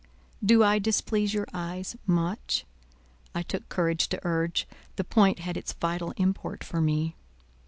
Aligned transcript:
"Do 0.43 0.63
I 0.63 0.79
displease 0.79 1.31
your 1.31 1.45
eyes 1.53 1.95
much?" 2.07 2.65
I 3.35 3.43
took 3.43 3.69
courage 3.69 4.09
to 4.09 4.19
urge: 4.23 4.67
the 4.95 5.03
point 5.03 5.37
had 5.37 5.57
its 5.57 5.73
vital 5.73 6.09
import 6.17 6.63
for 6.63 6.81
me. 6.81 7.15